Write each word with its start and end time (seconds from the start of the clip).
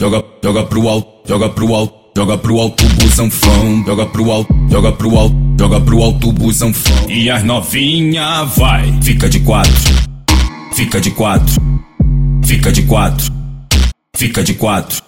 joga, 0.00 0.24
joga 0.44 0.64
pro 0.64 0.88
alto, 0.88 1.08
joga 1.28 1.48
pro 1.48 1.74
alto, 1.74 1.94
joga 2.16 2.38
pro 2.38 2.60
alto, 2.60 2.84
busão 3.00 3.28
fão, 3.28 3.84
joga 3.84 4.06
pro 4.06 4.30
alto, 4.30 4.54
joga 4.70 4.92
pro 4.92 5.16
alto, 5.18 5.36
joga 5.58 5.80
pro 5.80 6.02
alto, 6.02 6.32
busão 6.32 6.72
fão. 6.72 7.10
E 7.10 7.28
as 7.28 7.42
novinha 7.42 8.44
vai, 8.44 8.96
fica 9.02 9.28
de 9.28 9.40
quatro, 9.40 9.72
fica 10.72 11.00
de 11.00 11.10
quatro, 11.10 11.60
fica 12.44 12.70
de 12.70 12.82
quatro, 12.82 13.32
fica 14.16 14.44
de 14.44 14.54
quatro. 14.54 15.02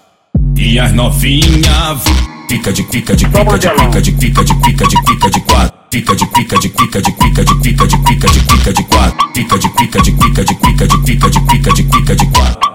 E 0.58 0.80
as 0.80 0.92
novinha 0.92 1.94
vai, 1.94 2.48
fica 2.48 2.72
de 2.72 2.82
fica 2.82 3.14
de 3.14 3.26
fica 3.26 3.58
de 3.58 3.68
fica 3.70 4.00
de 4.00 4.12
fica 4.12 4.44
de 4.44 4.54
fica 4.54 4.88
de 4.88 4.96
fica 5.06 5.30
de 5.30 5.40
quatro. 5.42 5.80
Fica 5.92 6.14
de 6.14 6.24
fica 6.26 6.56
de 6.58 6.68
fica 6.68 7.00
de 7.00 7.12
fica 7.12 7.44
de 7.44 7.54
fica 7.62 7.86
de 7.86 7.96
fica 7.96 8.28
de 8.28 8.40
fica 8.40 8.72
de 8.72 8.82
quatro. 8.84 9.28
Fica 9.34 9.58
de 9.58 9.68
fica 9.68 10.02
de 10.02 10.12
fica 10.12 10.44
de 10.44 10.54
fica 10.54 10.86
de 10.86 10.96
fica 11.04 11.30
de 11.30 11.40
fica 11.40 11.72
de 11.72 11.82
fica 11.82 12.16
de 12.16 12.26
quatro 12.26 12.69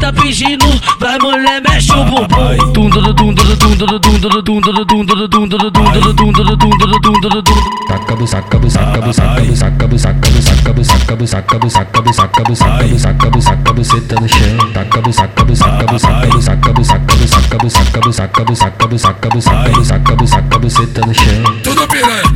tá 0.00 0.12
pedindo, 0.12 0.66
vai 0.98 1.18
mulher 1.18 1.62
mexe 1.68 1.92
o 1.92 2.04
bumbum. 2.04 2.26
Saca 7.88 8.16
bu 8.16 8.26
saca 8.26 8.58
bu 8.58 8.70
saca 8.70 9.00
bu 9.00 9.12
saca 9.12 9.44
bu 9.46 9.56
saca 9.56 9.88
bu 9.88 9.98
saca 9.98 10.72
bu 10.72 10.84
saca 10.84 11.16
bu 11.16 11.26
saca 11.26 11.58
bu 11.60 11.66
saca 11.66 11.66
bu 11.66 11.68
saca 11.68 12.00
bu 12.02 12.12
saca 12.12 12.42
bu 12.44 12.54
saca 12.54 12.88
bu 12.88 12.98
saca 12.98 13.30
bu 13.30 13.40
saca 13.40 13.72
bu 13.76 13.84
senta 13.84 14.14
no 14.20 14.26
chão. 14.26 14.56
Saca 14.74 15.00
bu 15.02 15.12
saca 15.12 15.44
bu 15.44 15.54
saca 15.56 15.86
bu 15.86 15.98
saca 15.98 16.26
bu 16.30 16.38
saca 16.38 16.72
bu 16.72 16.84
saca 16.84 17.58
bu 17.58 17.68
saca 17.70 17.98
bu 18.00 18.12
saca 18.12 18.46
bu 18.46 18.54
saca 18.54 18.88
bu 18.88 18.88
saca 18.88 18.88
bu 18.88 18.96
saca 18.96 19.28
bu 19.30 19.40
saca 19.40 19.72
bu 19.74 19.84
saca 19.84 20.16
bu 20.16 20.26
saca 20.26 20.58
bu 20.62 20.70
senta 20.70 21.00
no 21.06 21.12
chão. 21.12 21.42
Tudo 21.62 21.86
piranha. 21.86 22.29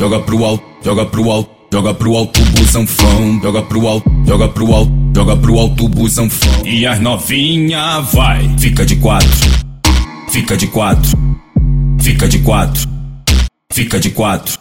Joga, 0.00 0.18
pro 0.20 0.42
alto, 0.46 0.64
joga 0.82 1.04
pro 1.04 1.30
alto, 1.30 1.50
joga 1.70 1.92
pro 1.92 2.16
alto, 2.16 2.40
busão 2.52 2.86
fão, 2.86 3.38
joga 3.42 3.60
pro 3.60 3.86
alto, 3.86 4.10
joga 4.26 4.48
pro 4.48 4.72
alto, 4.72 4.92
joga 5.14 5.36
pro 5.36 5.58
alto, 5.58 5.88
busão 5.90 6.30
fão. 6.30 6.66
E 6.66 6.86
as 6.86 6.98
novinha 6.98 8.00
vai, 8.00 8.48
fica 8.58 8.86
de 8.86 8.96
quatro, 8.96 9.28
fica 10.30 10.56
de 10.56 10.68
quatro, 10.68 11.10
fica 12.00 12.26
de 12.26 12.38
quatro, 12.38 12.88
fica 13.70 14.00
de 14.00 14.08
quatro. 14.08 14.58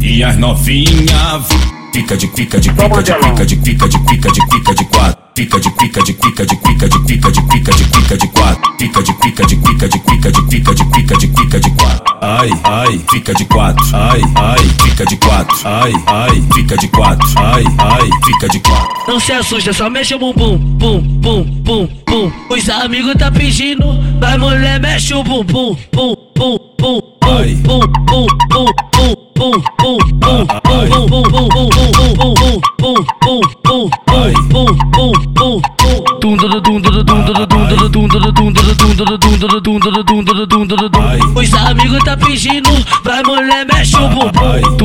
E 0.00 0.24
as 0.24 0.38
novinha 0.38 1.36
vai. 1.36 1.80
Fica 1.92 2.16
de 2.16 2.26
fica 2.28 2.58
de 2.58 2.70
fica 2.70 3.02
de 3.02 3.12
fica 3.12 3.44
de 3.44 3.56
fica 3.56 3.88
de 3.88 3.98
fica 4.08 4.32
de 4.32 4.40
fica 4.50 4.74
de 4.74 4.84
quatro. 4.86 5.19
Fica 5.36 5.58
de 5.60 5.70
fica 5.70 6.02
de 6.02 6.12
fica 6.12 6.44
de 6.44 6.56
fica 6.56 6.88
de 6.88 6.98
fica 7.06 7.30
de 7.30 7.40
fica 7.40 7.72
de 7.72 7.84
fica 7.84 8.18
de 8.18 8.28
quatro. 8.28 8.72
Fica 8.78 9.02
de 9.02 9.12
fica 9.12 9.46
de 9.46 9.56
fica 9.56 9.88
de 9.88 9.98
fica 9.98 10.32
de 10.32 10.50
fica 10.50 10.74
de 10.74 10.84
fica 10.84 11.16
de 11.16 11.26
fica 11.28 11.60
de 11.60 11.70
quatro. 11.70 12.18
Ai, 12.20 12.50
ai, 12.64 13.00
fica 13.10 13.34
de 13.34 13.44
quatro. 13.46 13.84
Ai, 13.94 14.20
ai, 14.36 14.58
fica 14.82 15.06
de 15.06 15.16
quatro. 15.16 15.56
Ai, 15.64 15.92
ai, 16.06 16.42
fica 16.54 16.76
de 16.76 16.88
quatro. 16.88 17.28
Ai, 17.38 17.64
ai, 17.78 18.10
fica 18.24 18.48
de 18.48 18.60
quatro. 18.60 18.88
Não 19.08 19.20
se 19.20 19.32
assusta, 19.32 19.72
só 19.72 19.88
mexe 19.88 20.14
o 20.14 20.18
bumbum, 20.18 20.58
bum, 20.58 21.00
bum, 21.00 21.44
bum, 21.44 21.88
bum. 22.06 22.32
Os 22.50 22.68
amigos 22.68 23.14
tá 23.14 23.30
pedindo, 23.30 23.84
vai 24.18 24.36
mulher 24.36 24.80
mexe 24.80 25.14
o 25.14 25.22
bumbum, 25.22 25.76
bum, 25.92 26.14
bum, 26.36 26.56
bum, 26.78 27.00
bum, 27.20 27.56
bum, 27.62 27.79
os 41.34 41.54
amigos 41.54 42.04
tá 42.04 42.16
pedindo, 42.16 42.70
vai 43.02 43.22
mulher 43.22 43.66
mexe 43.66 43.96
o 43.96 44.08
bumbum. 44.08 44.76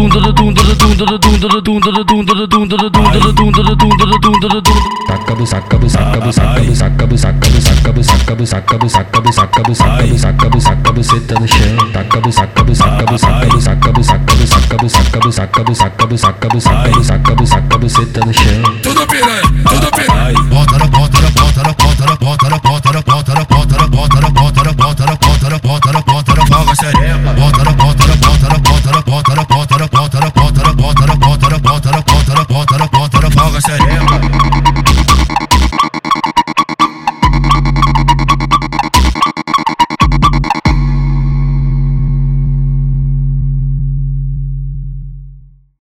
Tudo 18.81 19.06